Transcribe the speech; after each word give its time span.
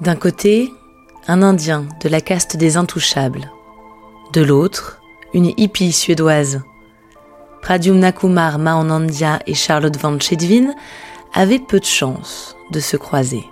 D'un 0.00 0.16
côté, 0.16 0.72
un 1.28 1.42
Indien 1.42 1.84
de 2.02 2.08
la 2.08 2.22
caste 2.22 2.56
des 2.56 2.78
intouchables. 2.78 3.50
De 4.32 4.40
l'autre, 4.40 4.98
une 5.34 5.52
hippie 5.58 5.92
suédoise. 5.92 6.62
Pradyumna 7.60 8.10
Kumar 8.10 8.58
Mahanandya 8.58 9.40
et 9.46 9.52
Charlotte 9.52 9.98
Van 9.98 10.18
Chedvin 10.18 10.72
avaient 11.34 11.58
peu 11.58 11.78
de 11.80 11.84
chance 11.84 12.56
de 12.70 12.80
se 12.80 12.96
croiser. 12.96 13.44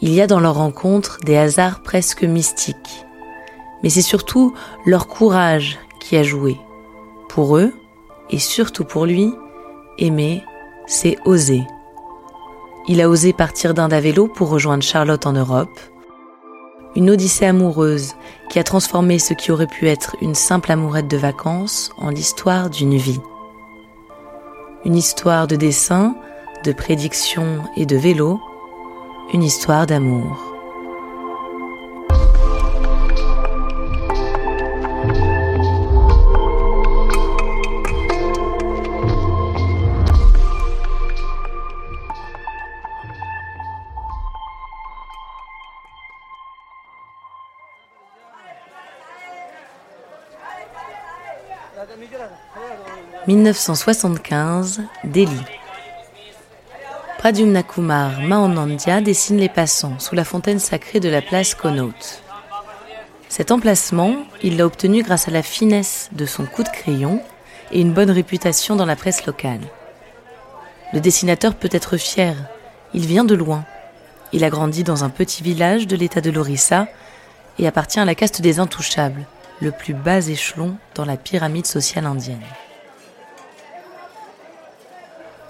Il 0.00 0.14
y 0.14 0.20
a 0.20 0.28
dans 0.28 0.38
leur 0.38 0.54
rencontre 0.54 1.18
des 1.24 1.36
hasards 1.36 1.82
presque 1.82 2.22
mystiques. 2.22 3.04
Mais 3.82 3.90
c'est 3.90 4.00
surtout 4.00 4.54
leur 4.86 5.08
courage 5.08 5.76
qui 5.98 6.16
a 6.16 6.22
joué. 6.22 6.56
Pour 7.28 7.56
eux, 7.56 7.72
et 8.30 8.38
surtout 8.38 8.84
pour 8.84 9.06
lui, 9.06 9.34
aimer, 9.98 10.44
c'est 10.86 11.18
oser. 11.24 11.64
Il 12.86 13.00
a 13.00 13.08
osé 13.08 13.32
partir 13.32 13.72
d'Inde 13.72 13.94
à 13.94 14.00
vélo 14.00 14.28
pour 14.28 14.50
rejoindre 14.50 14.82
Charlotte 14.82 15.26
en 15.26 15.32
Europe. 15.32 15.80
Une 16.94 17.08
odyssée 17.08 17.46
amoureuse 17.46 18.14
qui 18.50 18.58
a 18.58 18.64
transformé 18.64 19.18
ce 19.18 19.32
qui 19.32 19.50
aurait 19.50 19.66
pu 19.66 19.88
être 19.88 20.16
une 20.20 20.34
simple 20.34 20.70
amourette 20.70 21.08
de 21.08 21.16
vacances 21.16 21.90
en 21.96 22.10
l'histoire 22.10 22.68
d'une 22.68 22.96
vie. 22.96 23.20
Une 24.84 24.96
histoire 24.96 25.46
de 25.46 25.56
dessin, 25.56 26.14
de 26.62 26.72
prédiction 26.72 27.62
et 27.74 27.86
de 27.86 27.96
vélo. 27.96 28.38
Une 29.32 29.42
histoire 29.42 29.86
d'amour. 29.86 30.53
1975, 53.26 54.82
Delhi. 55.04 55.30
Pradyumna 57.18 57.62
Kumar 57.62 58.20
Mahanandya 58.20 59.00
dessine 59.00 59.38
les 59.38 59.48
passants 59.48 59.98
sous 59.98 60.14
la 60.14 60.24
fontaine 60.24 60.58
sacrée 60.58 61.00
de 61.00 61.08
la 61.08 61.22
place 61.22 61.54
Connaught. 61.54 62.22
Cet 63.28 63.50
emplacement, 63.50 64.14
il 64.42 64.56
l'a 64.56 64.66
obtenu 64.66 65.02
grâce 65.02 65.28
à 65.28 65.30
la 65.30 65.42
finesse 65.42 66.08
de 66.12 66.26
son 66.26 66.46
coup 66.46 66.62
de 66.62 66.68
crayon 66.68 67.22
et 67.72 67.80
une 67.80 67.92
bonne 67.92 68.10
réputation 68.10 68.76
dans 68.76 68.86
la 68.86 68.96
presse 68.96 69.26
locale. 69.26 69.62
Le 70.92 71.00
dessinateur 71.00 71.54
peut 71.54 71.70
être 71.72 71.96
fier, 71.96 72.36
il 72.92 73.06
vient 73.06 73.24
de 73.24 73.34
loin. 73.34 73.64
Il 74.32 74.44
a 74.44 74.50
grandi 74.50 74.84
dans 74.84 75.04
un 75.04 75.10
petit 75.10 75.42
village 75.42 75.86
de 75.86 75.96
l'état 75.96 76.20
de 76.20 76.30
l'Orissa 76.30 76.86
et 77.58 77.66
appartient 77.66 78.00
à 78.00 78.04
la 78.04 78.14
caste 78.14 78.40
des 78.40 78.58
intouchables, 78.58 79.26
le 79.60 79.70
plus 79.70 79.94
bas 79.94 80.26
échelon 80.28 80.76
dans 80.94 81.04
la 81.04 81.16
pyramide 81.16 81.66
sociale 81.66 82.06
indienne. 82.06 82.42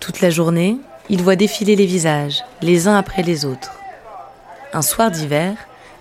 Toute 0.00 0.20
la 0.20 0.30
journée, 0.30 0.78
il 1.08 1.22
voit 1.22 1.36
défiler 1.36 1.76
les 1.76 1.86
visages, 1.86 2.44
les 2.62 2.88
uns 2.88 2.96
après 2.96 3.22
les 3.22 3.44
autres. 3.44 3.78
Un 4.72 4.82
soir 4.82 5.10
d'hiver, 5.10 5.56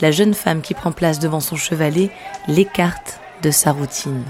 la 0.00 0.10
jeune 0.10 0.34
femme 0.34 0.62
qui 0.62 0.74
prend 0.74 0.92
place 0.92 1.18
devant 1.18 1.40
son 1.40 1.56
chevalet 1.56 2.10
l'écarte 2.48 3.20
de 3.42 3.50
sa 3.50 3.72
routine. 3.72 4.24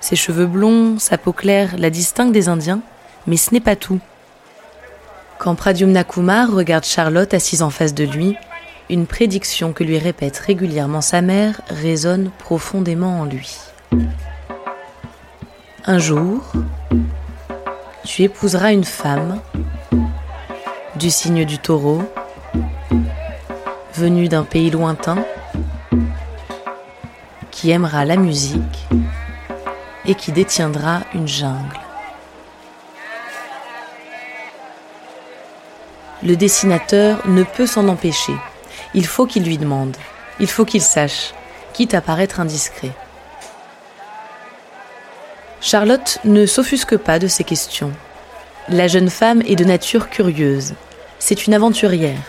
Ses 0.00 0.16
cheveux 0.16 0.46
blonds, 0.46 0.98
sa 0.98 1.16
peau 1.16 1.32
claire 1.32 1.76
la 1.78 1.88
distinguent 1.88 2.32
des 2.32 2.48
Indiens, 2.48 2.82
mais 3.26 3.36
ce 3.36 3.52
n'est 3.52 3.60
pas 3.60 3.76
tout. 3.76 4.00
Quand 5.38 5.54
Pradyumna 5.54 6.04
Kumar 6.04 6.50
regarde 6.50 6.84
Charlotte 6.84 7.34
assise 7.34 7.62
en 7.62 7.70
face 7.70 7.94
de 7.94 8.04
lui, 8.04 8.36
une 8.90 9.06
prédiction 9.06 9.72
que 9.72 9.84
lui 9.84 9.98
répète 9.98 10.38
régulièrement 10.38 11.00
sa 11.00 11.22
mère 11.22 11.60
résonne 11.68 12.30
profondément 12.38 13.20
en 13.20 13.24
lui. 13.24 13.58
Un 15.86 15.98
jour, 15.98 16.40
tu 18.04 18.22
épouseras 18.22 18.72
une 18.72 18.84
femme 18.84 19.40
du 20.96 21.10
signe 21.10 21.44
du 21.44 21.58
taureau, 21.58 22.02
venue 23.94 24.28
d'un 24.28 24.44
pays 24.44 24.70
lointain, 24.70 25.24
qui 27.50 27.70
aimera 27.70 28.04
la 28.04 28.16
musique 28.16 28.86
et 30.06 30.14
qui 30.14 30.32
détiendra 30.32 31.00
une 31.14 31.28
jungle. 31.28 31.83
Le 36.24 36.36
dessinateur 36.36 37.20
ne 37.26 37.42
peut 37.42 37.66
s'en 37.66 37.86
empêcher. 37.86 38.32
Il 38.94 39.06
faut 39.06 39.26
qu'il 39.26 39.44
lui 39.44 39.58
demande. 39.58 39.94
Il 40.40 40.46
faut 40.46 40.64
qu'il 40.64 40.80
sache, 40.80 41.34
quitte 41.74 41.92
à 41.92 42.00
paraître 42.00 42.40
indiscret. 42.40 42.92
Charlotte 45.60 46.18
ne 46.24 46.46
s'offusque 46.46 46.96
pas 46.96 47.18
de 47.18 47.26
ces 47.26 47.44
questions. 47.44 47.92
La 48.70 48.88
jeune 48.88 49.10
femme 49.10 49.42
est 49.46 49.56
de 49.56 49.64
nature 49.64 50.08
curieuse. 50.08 50.72
C'est 51.18 51.46
une 51.46 51.52
aventurière. 51.52 52.22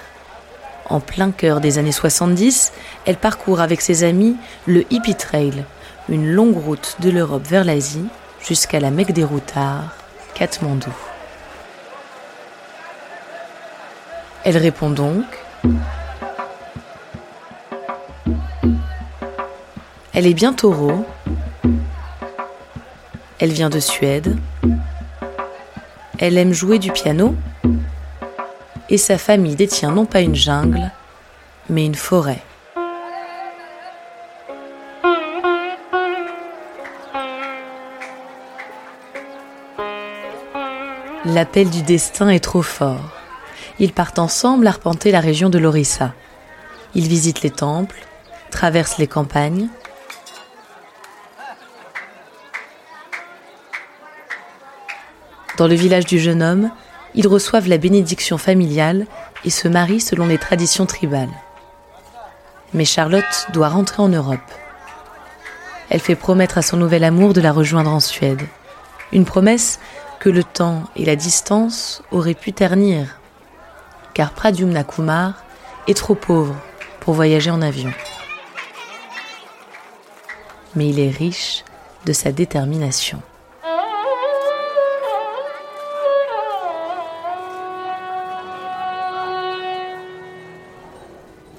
En 0.90 1.00
plein 1.00 1.32
cœur 1.32 1.62
des 1.62 1.78
années 1.78 1.94
70, 1.94 2.74
elle 3.06 3.18
parcourt 3.18 3.62
avec 3.62 3.80
ses 3.80 4.04
amis 4.04 4.36
le 4.66 4.84
Hippie 4.92 5.16
Trail, 5.16 5.64
une 6.10 6.32
longue 6.32 6.58
route 6.58 6.98
de 7.00 7.10
l'Europe 7.10 7.48
vers 7.48 7.64
l'Asie 7.64 8.08
jusqu'à 8.46 8.82
la 8.82 8.92
Mecque 8.92 9.14
des 9.14 9.24
routards, 9.24 9.96
Katmandou. 10.34 10.92
Elle 14.46 14.58
répond 14.58 14.92
donc 14.92 15.26
Elle 20.14 20.28
est 20.28 20.36
bien 20.36 20.54
taureau. 20.54 21.04
Elle 23.40 23.52
vient 23.52 23.72
de 23.72 23.80
Suède. 23.80 24.38
Elle 26.20 26.38
aime 26.38 26.54
jouer 26.54 26.78
du 26.78 26.92
piano. 26.92 27.36
Et 28.90 28.98
sa 28.98 29.18
famille 29.18 29.56
détient 29.56 29.92
non 29.92 30.06
pas 30.06 30.22
une 30.22 30.36
jungle, 30.36 30.92
mais 31.70 31.86
une 31.86 31.96
forêt. 31.96 32.42
L'appel 41.26 41.72
du 41.72 41.82
destin 41.82 42.30
est 42.30 42.40
trop 42.40 42.62
fort. 42.62 43.15
Ils 43.80 43.94
partent 43.94 44.20
ensemble 44.20 44.68
arpenter 44.68 45.12
la 45.12 45.20
région 45.20 45.50
de 45.50 45.58
l'Orissa. 45.58 46.14
Ils 46.94 47.08
visitent 47.08 47.42
les 47.42 47.52
temples, 47.52 48.06
traversent 48.52 48.98
les 48.98 49.08
campagnes, 49.08 49.70
Dans 55.58 55.68
le 55.68 55.76
village 55.76 56.06
du 56.06 56.20
jeune 56.20 56.44
homme, 56.44 56.70
ils 57.14 57.30
reçoivent 57.30 57.70
la 57.70 57.78
bénédiction 57.78 58.38
familiale 58.38 59.06
et 59.46 59.50
se 59.50 59.70
marient 59.70 60.02
selon 60.02 60.26
les 60.26 60.38
traditions 60.38 60.86
tribales. 60.86 61.30
Mais 62.74 62.84
Charlotte 62.84 63.48
doit 63.54 63.70
rentrer 63.70 64.02
en 64.02 64.10
Europe. 64.10 64.40
Elle 65.90 66.02
fait 66.02 66.16
promettre 66.16 66.58
à 66.58 66.62
son 66.62 66.76
nouvel 66.76 67.06
amour 67.06 67.32
de 67.32 67.40
la 67.40 67.54
rejoindre 67.54 67.92
en 67.92 68.02
Suède. 68.02 68.42
Une 69.14 69.24
promesse 69.24 69.80
que 70.20 70.30
le 70.30 70.44
temps 70.44 70.84
et 70.98 71.06
la 71.06 71.16
distance 71.16 72.04
auraient 72.12 72.34
pu 72.34 72.52
ternir, 72.52 73.20
car 74.16 74.32
Pradyumna 74.32 74.84
Kumar 74.84 75.44
est 75.88 75.98
trop 75.98 76.16
pauvre 76.16 76.56
pour 77.02 77.14
voyager 77.14 77.52
en 77.52 77.62
avion. 77.62 77.92
Mais 80.74 80.90
il 80.90 81.00
est 81.00 81.12
riche 81.12 81.64
de 82.06 82.14
sa 82.14 82.32
détermination. 82.32 83.22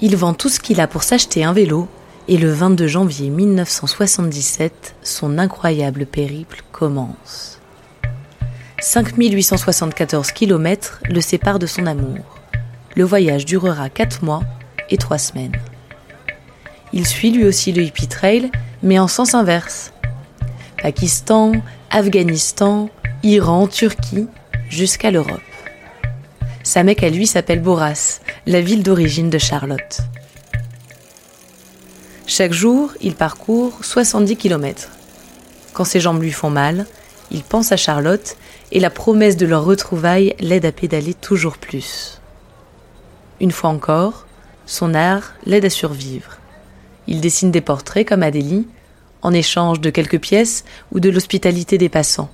Il 0.01 0.17
vend 0.17 0.35
tout 0.35 0.49
ce 0.49 0.59
qu'il 0.61 0.81
a 0.81 0.87
pour 0.87 1.03
s'acheter 1.03 1.45
un 1.45 1.53
vélo 1.53 1.89
et 2.29 2.39
le 2.39 2.51
22 2.51 2.87
janvier 2.87 3.29
1977, 3.29 4.97
son 5.03 5.39
incroyable 5.39 6.07
périple 6.07 6.63
commence. 6.73 7.61
5874 8.81 10.33
km 10.33 11.01
le 11.09 11.21
séparent 11.21 11.59
de 11.59 11.67
son 11.67 11.87
amour. 11.87 12.37
Le 12.97 13.05
voyage 13.05 13.45
durera 13.45 13.91
4 13.91 14.25
mois 14.25 14.43
et 14.89 14.97
3 14.97 15.19
semaines. 15.19 15.57
Il 16.95 17.07
suit 17.07 17.31
lui 17.31 17.45
aussi 17.45 17.73
le 17.73 17.83
hippie 17.83 18.09
trail, 18.09 18.51
mais 18.83 18.99
en 18.99 19.07
sens 19.07 19.35
inverse. 19.35 19.93
Pakistan, 20.81 21.53
Afghanistan, 21.91 22.89
Iran, 23.23 23.67
Turquie, 23.67 24.29
jusqu'à 24.71 25.11
l'Europe. 25.11 25.43
Sa 26.63 26.85
mec 26.85 27.03
à 27.03 27.11
lui 27.11 27.27
s'appelle 27.27 27.61
Boras, 27.61 28.21
la 28.47 28.63
ville 28.63 28.83
d'origine 28.83 29.29
de 29.29 29.39
Charlotte. 29.39 30.01
Chaque 32.27 32.55
jour, 32.55 32.95
il 33.03 33.15
parcourt 33.15 33.79
70 33.83 34.37
km. 34.39 34.91
Quand 35.75 35.85
ses 35.85 36.01
jambes 36.01 36.23
lui 36.23 36.33
font 36.33 36.51
mal, 36.51 36.87
il 37.31 37.43
pense 37.43 37.73
à 37.73 37.77
Charlotte 37.77 38.39
et 38.73 38.81
la 38.81 38.89
promesse 38.89 39.37
de 39.37 39.45
leur 39.45 39.67
retrouvaille 39.67 40.35
l'aide 40.41 40.65
à 40.65 40.73
pédaler 40.73 41.13
toujours 41.13 41.59
plus. 41.59 42.23
Une 43.41 43.51
fois 43.51 43.71
encore, 43.71 44.27
son 44.65 44.95
art 44.95 45.35
l'aide 45.45 45.67
à 45.67 45.71
survivre. 45.71 46.39
Il 47.07 47.21
dessine 47.21 47.51
des 47.51 47.61
portraits 47.61 48.09
comme 48.09 48.23
Adélie, 48.23 48.67
en 49.23 49.33
échange 49.33 49.81
de 49.81 49.91
quelques 49.91 50.21
pièces 50.21 50.65
ou 50.93 51.01
de 51.01 51.11
l'hospitalité 51.11 51.79
des 51.79 51.89
passants. 51.89 52.31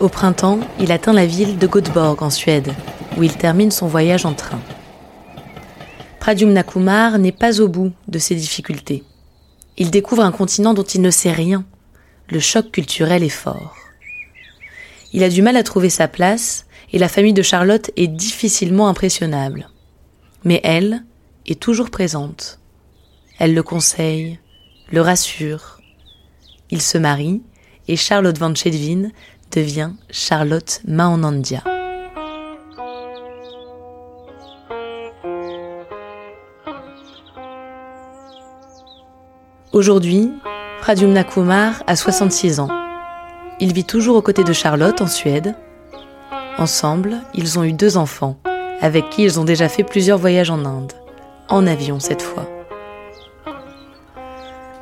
Au 0.00 0.08
printemps, 0.08 0.60
il 0.78 0.92
atteint 0.92 1.12
la 1.12 1.26
ville 1.26 1.58
de 1.58 1.66
Göteborg 1.66 2.22
en 2.22 2.30
Suède, 2.30 2.72
où 3.16 3.24
il 3.24 3.36
termine 3.36 3.72
son 3.72 3.88
voyage 3.88 4.24
en 4.24 4.32
train. 4.32 4.60
Pradyumna 6.20 6.62
Kumar 6.62 7.18
n'est 7.18 7.32
pas 7.32 7.60
au 7.60 7.68
bout 7.68 7.92
de 8.06 8.18
ses 8.18 8.36
difficultés. 8.36 9.02
Il 9.80 9.92
découvre 9.92 10.24
un 10.24 10.32
continent 10.32 10.74
dont 10.74 10.82
il 10.82 11.00
ne 11.00 11.10
sait 11.10 11.30
rien. 11.30 11.64
Le 12.28 12.40
choc 12.40 12.72
culturel 12.72 13.22
est 13.22 13.28
fort. 13.28 13.76
Il 15.12 15.22
a 15.22 15.28
du 15.28 15.40
mal 15.40 15.56
à 15.56 15.62
trouver 15.62 15.88
sa 15.88 16.08
place 16.08 16.66
et 16.92 16.98
la 16.98 17.08
famille 17.08 17.32
de 17.32 17.42
Charlotte 17.42 17.90
est 17.96 18.08
difficilement 18.08 18.88
impressionnable. 18.88 19.70
Mais 20.44 20.60
elle 20.64 21.04
est 21.46 21.60
toujours 21.60 21.90
présente. 21.90 22.58
Elle 23.38 23.54
le 23.54 23.62
conseille, 23.62 24.40
le 24.90 25.00
rassure. 25.00 25.80
Il 26.70 26.82
se 26.82 26.98
marie 26.98 27.40
et 27.86 27.96
Charlotte 27.96 28.36
Van 28.36 28.54
Chedvin 28.54 29.10
devient 29.52 29.92
Charlotte 30.10 30.82
Maonandia. 30.86 31.62
Aujourd'hui, 39.78 40.32
Pradyumna 40.80 41.22
Kumar 41.22 41.84
a 41.86 41.94
66 41.94 42.58
ans. 42.58 42.68
Il 43.60 43.72
vit 43.72 43.84
toujours 43.84 44.16
aux 44.16 44.22
côtés 44.22 44.42
de 44.42 44.52
Charlotte 44.52 45.00
en 45.00 45.06
Suède. 45.06 45.54
Ensemble, 46.58 47.18
ils 47.32 47.60
ont 47.60 47.62
eu 47.62 47.72
deux 47.72 47.96
enfants, 47.96 48.40
avec 48.80 49.08
qui 49.08 49.22
ils 49.22 49.38
ont 49.38 49.44
déjà 49.44 49.68
fait 49.68 49.84
plusieurs 49.84 50.18
voyages 50.18 50.50
en 50.50 50.64
Inde, 50.64 50.94
en 51.48 51.64
avion 51.64 52.00
cette 52.00 52.22
fois. 52.22 52.48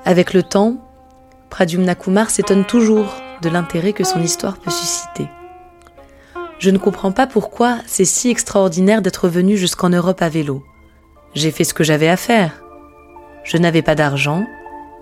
Avec 0.07 0.33
le 0.33 0.43
temps, 0.43 0.79
Pradyumna 1.51 1.95
Kumar 1.95 2.31
s'étonne 2.31 2.65
toujours 2.65 3.17
de 3.43 3.51
l'intérêt 3.51 3.93
que 3.93 4.03
son 4.03 4.23
histoire 4.23 4.57
peut 4.57 4.71
susciter. 4.71 5.29
Je 6.59 6.71
ne 6.71 6.79
comprends 6.79 7.13
pas 7.13 7.27
pourquoi 7.27 7.77
c'est 7.85 8.07
si 8.07 8.31
extraordinaire 8.31 9.03
d'être 9.03 9.29
venu 9.29 9.59
jusqu'en 9.59 9.91
Europe 9.91 10.23
à 10.23 10.31
vélo. 10.31 10.65
J'ai 11.35 11.51
fait 11.51 11.65
ce 11.65 11.75
que 11.75 11.85
j'avais 11.85 12.09
à 12.09 12.17
faire. 12.17 12.63
Je 13.45 13.59
n'avais 13.59 13.83
pas 13.83 13.95
d'argent, 13.95 14.47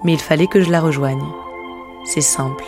mais 0.05 0.13
il 0.13 0.21
fallait 0.21 0.47
que 0.47 0.63
je 0.63 0.71
la 0.71 0.81
rejoigne. 0.81 1.25
C'est 2.05 2.21
simple. 2.21 2.65